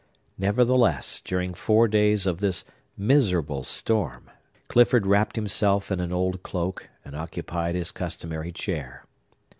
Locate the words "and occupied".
7.05-7.75